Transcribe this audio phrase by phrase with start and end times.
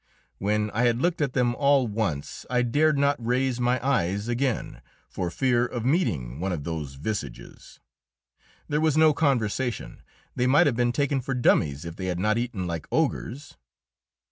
[0.39, 4.81] When I had looked at them all once I dared not raise my eyes again,
[5.07, 7.79] for fear of meeting one of those visages.
[8.67, 10.01] There was no conversation;
[10.35, 13.57] they might have been taken for dummies if they had not eaten like ogres.